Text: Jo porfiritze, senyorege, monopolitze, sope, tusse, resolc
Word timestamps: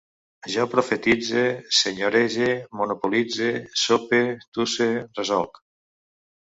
Jo 0.53 0.63
porfiritze, 0.69 1.43
senyorege, 1.81 2.49
monopolitze, 2.81 3.53
sope, 3.85 4.25
tusse, 4.57 4.93
resolc 5.23 5.67